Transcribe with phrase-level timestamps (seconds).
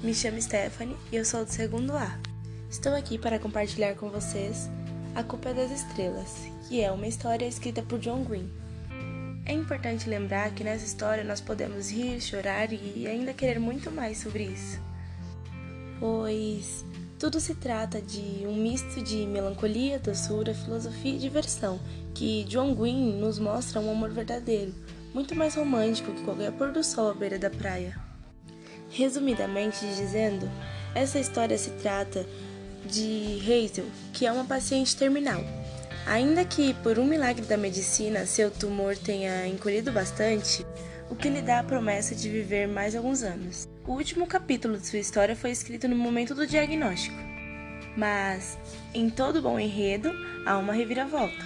[0.00, 2.16] me chamo Stephanie e eu sou do segundo A.
[2.70, 4.70] Estou aqui para compartilhar com vocês
[5.12, 8.48] A Culpa das Estrelas, que é uma história escrita por John Green.
[9.44, 14.18] É importante lembrar que nessa história nós podemos rir, chorar e ainda querer muito mais
[14.18, 14.80] sobre isso.
[15.98, 16.84] Pois
[17.18, 21.80] tudo se trata de um misto de melancolia, doçura, filosofia e diversão,
[22.14, 24.72] que John Green nos mostra um amor verdadeiro,
[25.12, 28.13] muito mais romântico que qualquer pôr do sol à beira da praia.
[28.94, 30.48] Resumidamente dizendo,
[30.94, 32.24] essa história se trata
[32.86, 35.42] de Hazel, que é uma paciente terminal.
[36.06, 40.64] Ainda que por um milagre da medicina seu tumor tenha encolhido bastante,
[41.10, 43.66] o que lhe dá a promessa de viver mais alguns anos.
[43.84, 47.16] O último capítulo de sua história foi escrito no momento do diagnóstico,
[47.96, 48.56] mas
[48.94, 50.12] em todo bom enredo
[50.46, 51.44] há uma reviravolta.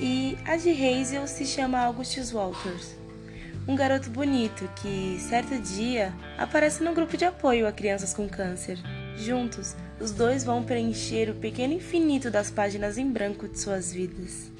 [0.00, 3.01] E a de Hazel se chama Augustus Walters,
[3.66, 8.78] um garoto bonito que, certo dia, aparece no grupo de apoio a crianças com câncer.
[9.16, 14.50] Juntos, os dois vão preencher o pequeno infinito das páginas em branco de suas vidas.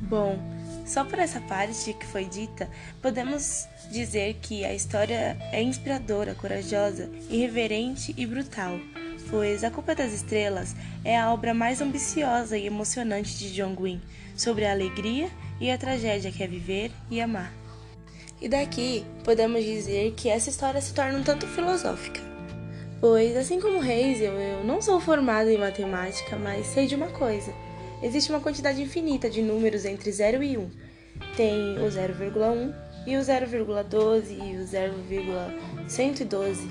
[0.00, 0.38] Bom,
[0.86, 2.68] só por essa parte que foi dita,
[3.02, 8.78] podemos dizer que a história é inspiradora, corajosa, irreverente e brutal,
[9.30, 14.00] pois A Culpa das Estrelas é a obra mais ambiciosa e emocionante de John Green
[14.36, 15.28] sobre a alegria
[15.60, 17.65] e a tragédia que é viver e amar.
[18.40, 22.20] E daqui podemos dizer que essa história se torna um tanto filosófica.
[23.00, 27.52] Pois, assim como Hazel, eu não sou formada em matemática, mas sei de uma coisa
[28.02, 30.68] existe uma quantidade infinita de números entre 0 e 1.
[31.36, 32.74] Tem o 0,1
[33.06, 36.68] e o 0,12 e o 0,112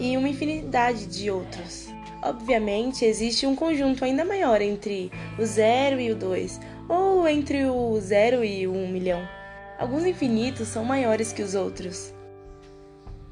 [0.00, 1.86] e uma infinidade de outros.
[2.22, 8.00] Obviamente, existe um conjunto ainda maior entre o 0 e o 2, ou entre o
[8.00, 9.28] 0 e o 1 milhão.
[9.78, 12.12] Alguns infinitos são maiores que os outros.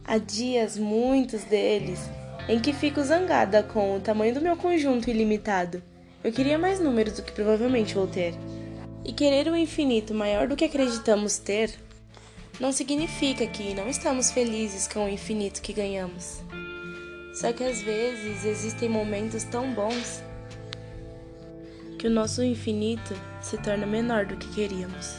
[0.05, 2.01] Há dias, muitos deles,
[2.49, 5.83] em que fico zangada com o tamanho do meu conjunto ilimitado
[6.25, 8.35] eu queria mais números do que provavelmente vou ter.
[9.05, 11.75] E querer o infinito maior do que acreditamos ter
[12.61, 16.41] não significa que não estamos felizes com o infinito que ganhamos.
[17.35, 20.23] Só que às vezes existem momentos tão bons
[21.99, 25.17] que o nosso infinito se torna menor do que queríamos.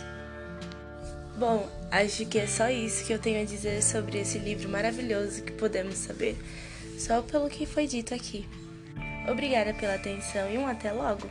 [1.37, 5.43] Bom, acho que é só isso que eu tenho a dizer sobre esse livro maravilhoso
[5.43, 6.37] que podemos saber
[6.99, 8.47] só pelo que foi dito aqui.
[9.27, 11.27] Obrigada pela atenção e um até logo!